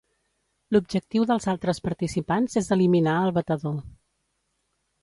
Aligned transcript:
L'objectiu 0.75 1.27
dels 1.31 1.45
altres 1.53 1.81
participants 1.89 2.59
és 2.63 2.73
eliminar 2.79 3.17
el 3.29 3.39
batedor. 3.39 3.79